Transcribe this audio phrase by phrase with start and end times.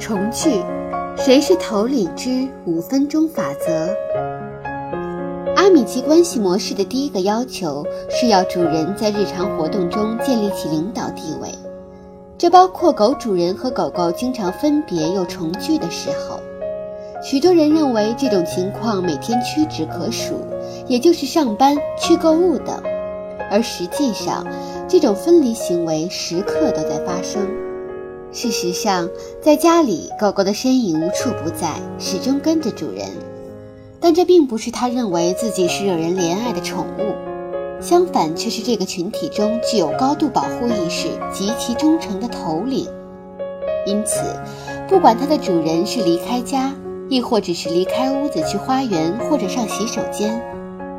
[0.00, 0.50] 重聚，
[1.14, 3.94] 谁是头领之五分钟法则？
[5.54, 11.50] 阿米奇关系模式的第一个要求是要主人在日常活动中建立起领导地位，
[12.38, 16.40] 这包括狗主人和狗狗经常分别又重聚的时候。
[17.22, 20.32] 许多人认为这种情况每天屈指可数，
[20.86, 22.82] 也就是上班、去购物等，
[23.50, 24.46] 而实际上，
[24.88, 27.42] 这种分离行为时刻都在发生。
[28.32, 29.08] 事实上，
[29.42, 33.08] 在家里，狗狗的身影无处不在，始终跟着主人。
[34.00, 42.86] 但这并不是他认为自己是惹人怜爱的宠物，相反，却是这个群体中具有高度保护意识、极其忠诚的头领。
[43.84, 44.20] 因此，
[44.88, 46.72] 不管它的主人是离开家，
[47.08, 50.40] 亦或只是离开屋子去花园或者上洗手间，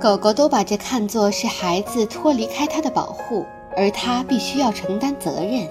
[0.00, 3.44] 狗狗都把这看作是孩子脱离开它的保护，
[3.76, 5.68] 而它必须要承担责任。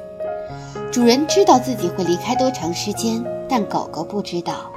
[0.98, 4.72] 主人知道自己会离开多长时间，但狗狗不知道。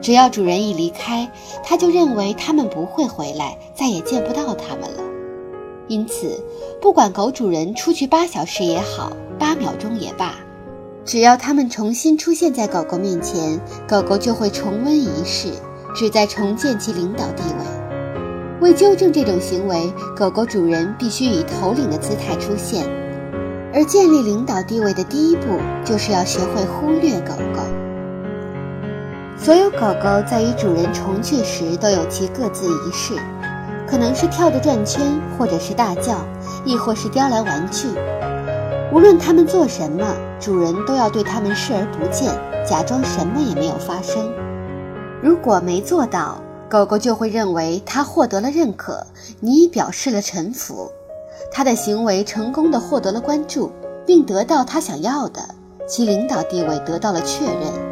[0.00, 1.30] 只要主人一离开，
[1.62, 5.02] 它就认为它们不会回来，再也见不到它们了。
[5.86, 6.42] 因此，
[6.80, 10.36] 不管狗主人出去八小时也好，八秒钟也罢，
[11.04, 15.52] 只要它们重新出现在狗狗面前，狗狗就会重温仪式，
[15.94, 18.62] 旨在重建其领导地位。
[18.62, 22.88] 为纠正这种行为，狗狗主人必须以头领的姿态出现。
[23.72, 27.62] 而建立领导地位的第一步，就是要学会忽略狗狗。
[29.38, 33.14] 所有狗狗在与主人重聚时都有其各自仪式，
[33.86, 35.02] 可能是跳着转圈，
[35.38, 36.24] 或者是大叫，
[36.64, 37.88] 亦或是叼来玩具。
[38.92, 40.04] 无论它们做什么，
[40.40, 42.28] 主人都要对它们视而不见，
[42.68, 44.16] 假装什么也没有发生。
[45.22, 49.06] 如果没做到，狗狗就会认为它获得了认可，
[49.38, 50.90] 你已表示了臣服。
[51.50, 53.72] 他的行为成功的获得了关注，
[54.06, 55.40] 并得到他想要的，
[55.86, 57.90] 其领导地位得到了确认。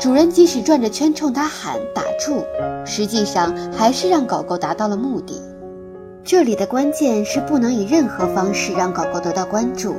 [0.00, 2.42] 主人即使转着圈冲他喊打住，
[2.84, 5.40] 实际上还是让狗狗达到了目的。
[6.24, 9.94] 这里的关键是不能以任何方式让狗狗得到关注，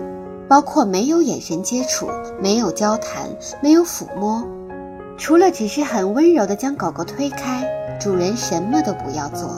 [0.48, 2.08] 包括没有眼神接触、
[2.42, 3.30] 没有交谈、
[3.62, 4.44] 没有抚摸，
[5.18, 7.64] 除了只是很温柔地将狗狗推开，
[8.00, 9.50] 主人什么都不要做。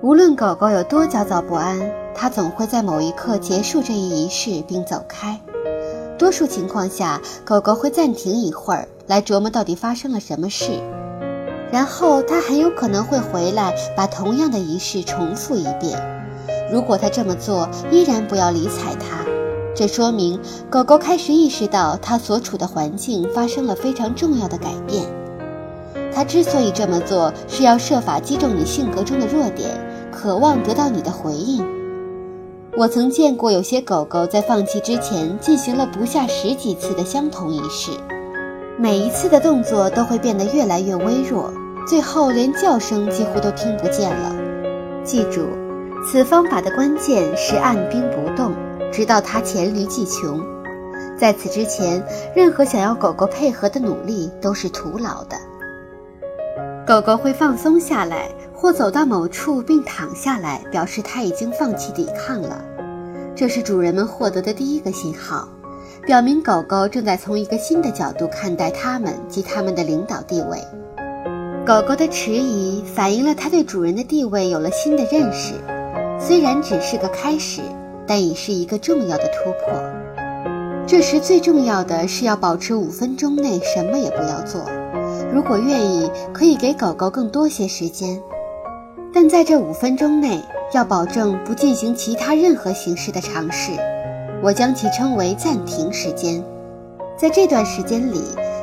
[0.00, 1.76] 无论狗狗有多焦躁不安，
[2.14, 5.40] 它总会在某一刻结束这一仪式并走开。
[6.16, 10.70] 多数情况下，狗狗会暂停一会儿来琢磨到底发生了什么事，
[11.72, 16.00] 然后它很有可能会回来把同样的仪式重复一遍。
[16.72, 19.24] 如果它这么做依然不要理睬它，
[19.74, 20.38] 这说明
[20.70, 25.04] 狗狗开始意识到它所处的环境发生了非常重要的改变。
[26.14, 29.87] 它之所以这么做，是要设法击中你性格中的弱点。
[30.20, 31.64] 渴望得到你的回应。
[32.76, 37.92] 我曾见过有些狗狗在放弃之前进行了不下十几次的相同仪式，
[38.76, 41.52] 每一次的动作都会变得越来越微弱，
[41.86, 44.34] 最后连叫声几乎都听不见了。
[45.04, 45.46] 记住，
[46.04, 48.52] 此方法的关键是按兵不动，
[48.92, 50.42] 直到它黔驴技穷。
[51.16, 52.04] 在此之前，
[52.34, 55.36] 任何想要狗狗配合的努力都是徒劳的。
[56.88, 58.28] 狗狗会放松下来。
[58.60, 62.60] 或走到某处并躺下来，表示它已经放弃抵抗了。
[63.36, 65.48] 这是主人们获得的第一个信号，
[66.04, 70.58] 表明狗狗正在从一个新的角度看待它们及它们的领导地位。
[71.64, 75.54] 狗狗的迟疑反映了它对主人的地位有了新的认识，
[76.18, 77.62] 虽然只是个开始，
[78.08, 79.80] 但已是一个重要的突破。
[80.84, 84.68] 这时最重要的是要保持五分钟内什么也不要做。
[85.32, 88.20] 如果愿意，可以给狗狗更多些时间。
[89.12, 90.40] 但在这五分钟内，
[90.72, 93.72] 要保证不进行其他任何形式的尝试，
[94.42, 96.42] 我将其称为暂停时间。
[97.16, 98.22] 在这段时间里，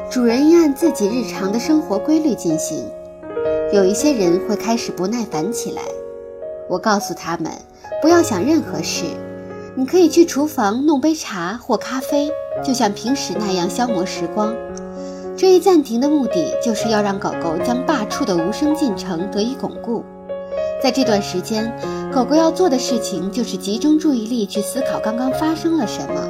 [0.09, 2.85] 主人应按自己日常的生活规律进行。
[3.73, 5.81] 有一些人会开始不耐烦起来，
[6.69, 7.51] 我告诉他们，
[8.01, 9.03] 不要想任何事，
[9.75, 12.31] 你可以去厨房弄杯茶或咖啡，
[12.63, 14.55] 就像平时那样消磨时光。
[15.37, 20.01] 这一暂停的目的，就是要让狗狗将罢黜的无声进程得以巩固。
[20.81, 21.69] 在这段时间，
[22.13, 26.21] 狗狗要做的事情就是集中注意力去思考刚刚发生了什么。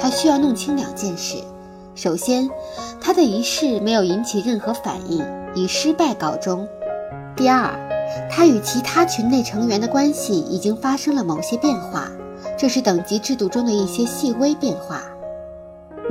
[0.00, 1.36] 它需要弄清两件事：
[1.94, 2.50] 首先，
[3.00, 6.66] 它的仪式没有引起任何反应，以失败告终；
[7.36, 7.70] 第二，
[8.28, 12.10] 它与其他群内成员的关系已经发生了某些变化，
[12.58, 15.04] 这是等级制度中的一些细微变化。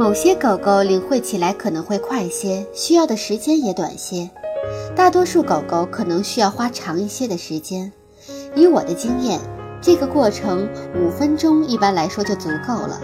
[0.03, 4.29] 某些狗狗领会起来可能会快些，需要的时间也短些。
[4.93, 7.89] 大多数狗狗可能需要花长一些的时间。
[8.53, 9.39] 以我的经验，
[9.81, 12.99] 这个过程五分钟一般来说就足够了。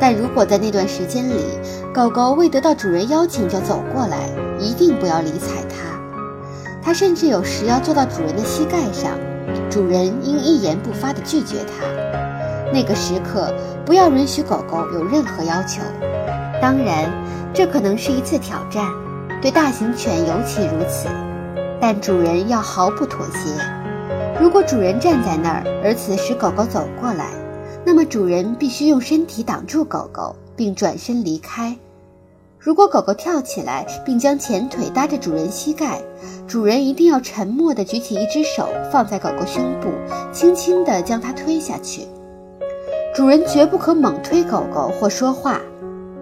[0.00, 1.44] 但如果在那段时间里，
[1.92, 6.00] 狗狗未得到主人邀请就走过来，一定不要理睬它。
[6.82, 9.12] 它甚至有时要坐到主人的膝盖上，
[9.68, 11.86] 主人应一言不发地拒绝它。
[12.72, 13.52] 那个时刻，
[13.84, 15.82] 不要允许狗狗有任何要求。
[16.60, 17.10] 当然，
[17.52, 18.90] 这可能是一次挑战，
[19.42, 21.08] 对大型犬尤其如此。
[21.80, 23.50] 但主人要毫不妥协。
[24.40, 27.26] 如果主人站在那儿，而此时狗狗走过来，
[27.84, 31.76] 那么主人必须用身体挡住狗狗，并转身离开。
[32.58, 36.00] 如果狗狗跳起来，并将前腿搭着主人膝盖，
[36.48, 39.90] 主人一定要沉默地举起一只手放在狗狗胸部，
[40.32, 42.08] 轻轻地将它推下去。
[43.14, 45.60] 主人绝不可猛推狗狗或说话。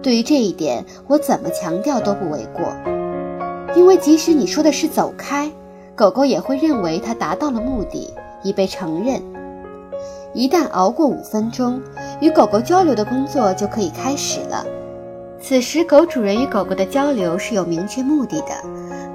[0.03, 2.75] 对于这一点，我怎么强调都不为过，
[3.73, 5.49] 因为即使你说的是走开，
[5.95, 8.13] 狗狗也会认为它达到了目的，
[8.43, 9.21] 已被承认。
[10.33, 11.81] 一旦熬过五分钟，
[12.19, 14.65] 与狗狗交流的工作就可以开始了。
[15.39, 18.47] 此时，狗主人与狗狗的交流是有明确目的的，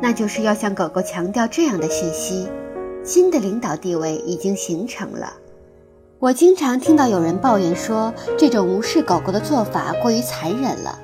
[0.00, 2.49] 那就是要向狗狗强调这样的讯息：
[3.05, 5.35] 新的领导地位已经形成了。
[6.20, 10.98] 我经常听到有人抱怨说，这种无视狗狗的做法过于残忍了。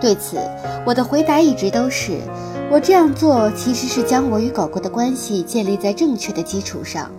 [0.00, 0.38] 对此，
[0.86, 2.18] 我的回答一直都是：
[2.70, 7.10] 我这样做其实是将我与狗狗的关系建立在正确的基础上。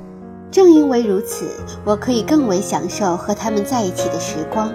[0.50, 1.45] 正因为如此，
[1.86, 4.74] 我可以更为享受和他们在一起的时光。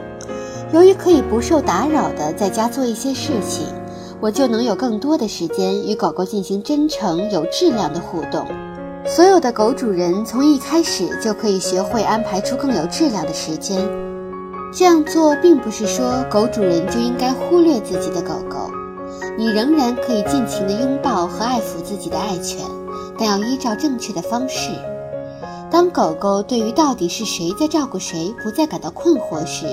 [0.73, 3.67] 由于可以不受打扰地在家做一些事情，
[4.21, 8.47] 我就能有更多的时间与狗狗进行真诚、有质量的互动。
[9.07, 13.89] 所有的狗主人从一开始就可以学会安排出更有质量的时间。
[14.73, 18.71] 这样做并不是说狗主人就应该忽略自己的狗狗，
[19.37, 22.65] 你仍然可以尽情的拥抱和爱抚自己的爱犬，
[23.19, 24.71] 但要依照正确的方式。
[25.71, 29.67] 当狗狗对于到底是谁在照顾谁不再感到困惑时，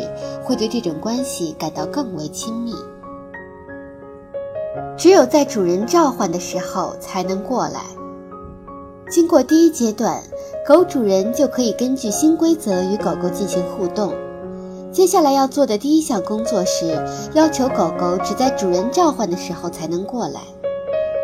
[0.44, 2.73] 会对这种关系感到更为亲密。
[4.97, 7.81] 只有在主人召唤的时候才能过来。
[9.09, 10.21] 经过第一阶段，
[10.68, 14.13] 狗主人就可以根据新规则与狗狗进行互动。
[14.92, 17.00] 接下来要做的第一项工作是
[17.33, 20.42] 要求狗狗只在主人召唤的时候才能过来。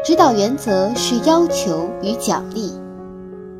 [0.05, 2.71] 指导原则是要求与奖励。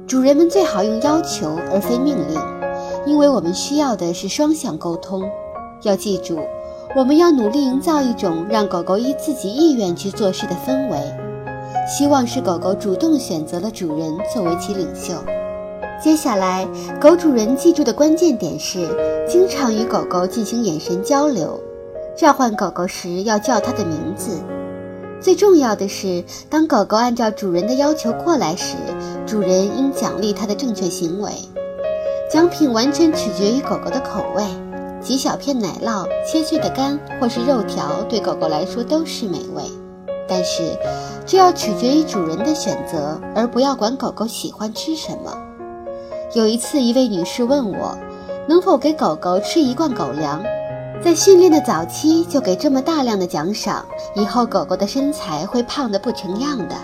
[0.08, 2.40] 主人们最好用要求而非命令，
[3.06, 5.22] 因为我们需要的是双向沟通。
[5.82, 6.40] 要记住，
[6.96, 10.98] 我们要努力营造一种让狗狗依自己意愿去做事的氛围，
[11.86, 15.14] 希望是狗狗主动选择了主人作为其领袖。
[16.02, 16.68] 接下来，
[17.00, 18.88] 狗主人记住的关键点是
[19.28, 21.60] 经常与狗狗进行眼神交流，
[22.18, 24.40] 召唤狗狗时要叫它的名字。
[25.22, 28.76] 最重要的是，当狗狗按照主人的要求过来时，
[29.26, 31.32] 主人应奖励它的正确行为。
[32.30, 34.44] 奖品完全取决于狗狗的口味，
[35.00, 39.64] 几小片奶酪、切碎的肝或是肉条，对狗狗来说都是美味。
[40.28, 40.64] 但是，
[41.26, 45.38] 这要取决于主人的选择，而不要管狗狗喜欢吃什么。
[46.34, 47.98] 有一次，一位女士问我，
[48.48, 50.44] 能否给狗狗吃一罐狗粮。
[51.02, 53.86] 在训练的早期就给这么大量的奖赏，
[54.16, 56.76] 以后狗狗的身材会胖得不成样的。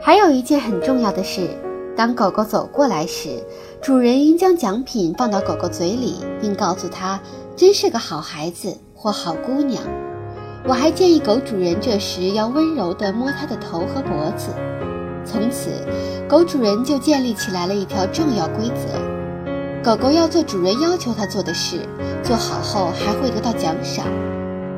[0.00, 1.48] 还有一件很重要的事，
[1.96, 3.42] 当狗狗走过来时，
[3.80, 7.18] 主人应将奖品放到狗狗嘴里，并告诉它
[7.56, 9.82] ：“真是个好孩子或好姑娘。”
[10.68, 14.50] 我还建议狗主人这时要温柔地摸它的头和脖子。
[15.24, 15.70] 从此，
[16.28, 18.98] 狗主人就建立起来了一条重要规则。
[19.80, 21.78] 狗狗要做主人要求它做的事，
[22.24, 24.06] 做好后还会得到奖赏。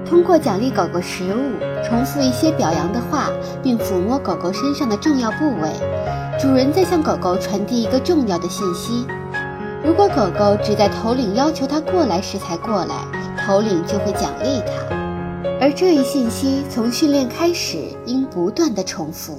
[0.05, 3.31] 通过奖励狗狗食物，重复一些表扬的话，
[3.63, 5.71] 并抚摸狗狗身上的重要部位，
[6.39, 9.07] 主人在向狗狗传递一个重要的信息：
[9.83, 12.95] 如果狗狗只在头领要求它过来时才过来，
[13.47, 14.98] 头领就会奖励它。
[15.61, 19.39] 而这一信息从训练开始应不断的重复。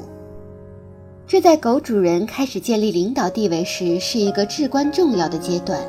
[1.26, 5.80] 这在狗主人开始建立领导地位时是一个至关重要的阶段，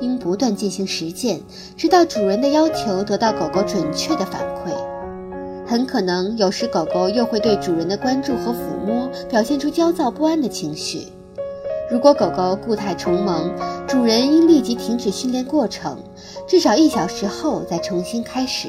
[0.00, 1.40] 应不断进行实践，
[1.76, 4.72] 直到主人的要求得到狗狗准确的反馈。
[5.64, 11.08] 很可能有时狗狗又会对主人的关注和抚摸表现出焦躁不安的情绪。
[11.90, 13.52] 如果狗狗故态重萌，
[13.86, 15.98] 主人应立即停止训练过程，
[16.48, 18.68] 至少一小时后再重新开始。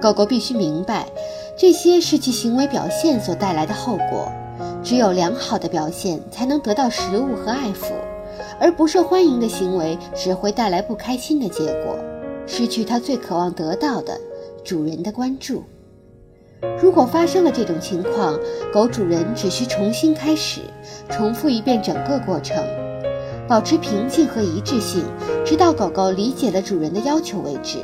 [0.00, 1.06] 狗狗必须明白，
[1.56, 4.30] 这些是其行为表现所带来的后果。
[4.82, 7.92] 只有良好的表现才能得到食物和爱抚，
[8.58, 11.96] 而不受欢迎的行为只会带来不开心的结果，
[12.46, 14.18] 失去它最渴望得到的
[14.64, 15.62] 主人的关注。
[16.82, 18.38] 如果发生了这种情况，
[18.72, 20.60] 狗主人只需重新开始，
[21.10, 22.56] 重复一遍整个过程，
[23.46, 25.02] 保持平静和一致性，
[25.44, 27.78] 直到狗狗理解了主人的要求为止。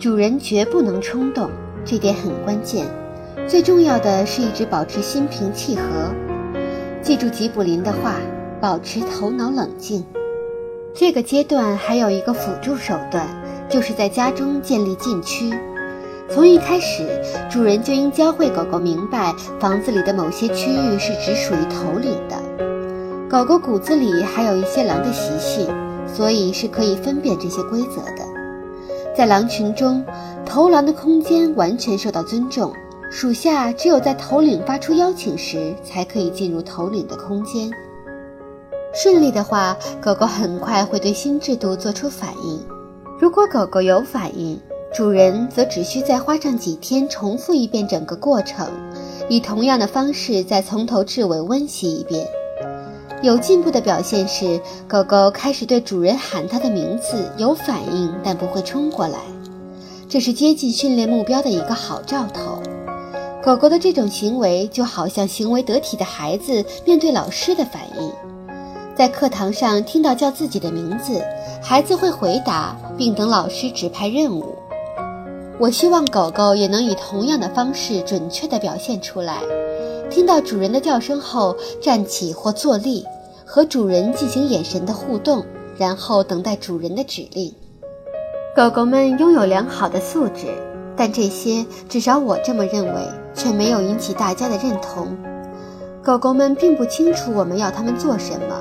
[0.00, 1.50] 主人绝不能冲动，
[1.84, 2.86] 这点很关键。
[3.46, 5.82] 最重要的是一直保持心平气和。
[7.02, 8.14] 记住吉卜林的话，
[8.62, 10.02] 保持头脑冷静。
[10.94, 13.28] 这个阶段还有一个辅助手段，
[13.68, 15.52] 就是在家中建立禁区。
[16.30, 17.06] 从一开始，
[17.50, 22.36] 主人就应教会狗狗明白，房子里的某些区域是只属于头领的。
[23.28, 25.68] 狗狗骨子里还有一些狼的习性，
[26.06, 28.29] 所以是可以分辨这些规则的。
[29.20, 30.02] 在狼群中，
[30.46, 32.72] 头狼的空间完全受到尊重，
[33.10, 37.70] 属下只有在头领发出邀请时，才可以进入头领的空间。
[38.94, 42.66] 顺利的话，狗狗很快会对新制度做出反应。
[43.20, 44.58] 如果狗狗有反应，
[44.90, 48.66] 主人则只需再花上几天重复一遍整个过程，
[49.28, 52.26] 以同样的方式再从头至尾温习一遍。
[53.22, 54.58] 有进步的表现是，
[54.88, 59.18] 狗狗开始对主人喊它的名字有反应，但不会冲过来，
[60.08, 62.58] 这是接近训练目标的一个好兆头。
[63.42, 68.10] 狗狗的这种行为就好像行为得体的孩子面对老师的反应。
[68.94, 71.22] 在课堂上听到叫自己的名字，
[71.62, 74.54] 孩子会回答，并等老师指派任务。
[75.58, 79.40] 我希望狗狗也能以同样的方式准确地表现出来。
[80.10, 83.06] 听到主人的叫声后，站起或坐立，
[83.46, 85.44] 和主人进行眼神的互动，
[85.78, 87.54] 然后等待主人的指令。
[88.56, 90.48] 狗狗们拥有良好的素质，
[90.96, 95.16] 但这些至少我这么认为，却没有引起大家的认同。
[96.02, 98.60] 狗狗们并不清楚我们要它们做什么。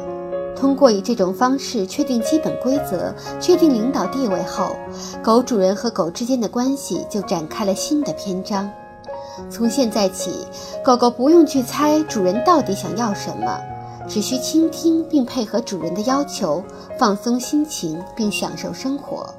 [0.55, 4.75] 通过以这种方式确定基本规则、确定领导地位后，
[5.23, 8.69] 狗主人和狗之间的关系就展开了新的篇章。
[9.49, 10.31] 从现在起，
[10.83, 13.59] 狗狗不用去猜主人到底想要什么，
[14.07, 16.63] 只需倾听并配合主人的要求，
[16.97, 19.33] 放松心情并享受生活。